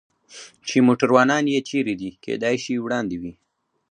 چې 0.67 0.77
موټروانان 0.87 1.43
یې 1.53 1.59
چېرې 1.69 1.93
دي؟ 2.01 2.09
کېدای 2.23 2.55
شي 2.63 2.73
وړاندې 2.79 3.15
وي. 3.21 3.33